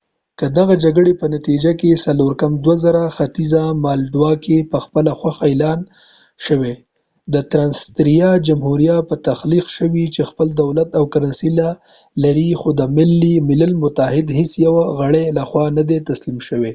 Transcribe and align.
1994 0.00 0.38
کې 0.42 0.46
دغه 0.58 0.74
جګړې 0.84 1.12
په 1.20 1.26
نتیجه 1.34 1.72
کې 1.80 2.00
ختیځه 3.16 3.62
مالډووا 3.84 4.32
کې 4.44 4.68
پخپله 4.72 5.12
خوښه 5.18 5.44
اعلان 5.48 5.80
شوی 6.46 6.74
د 7.32 7.34
ټرانسنسټریا 7.50 8.30
جمهوریه 8.46 8.96
تخلیق 9.28 9.66
شو 9.76 9.86
چې 10.14 10.22
خپل 10.30 10.48
دولت 10.62 10.88
او 10.98 11.04
کرنسي 11.12 11.50
لري 12.24 12.50
خو 12.60 12.68
د 12.80 12.82
ملل 13.48 13.72
متحد 13.84 14.26
هیڅ 14.38 14.50
یوه 14.66 14.84
غړي 14.98 15.24
لخوا 15.38 15.64
نه 15.76 15.82
ده 15.88 15.98
تسلیم 16.08 16.38
شوی 16.48 16.74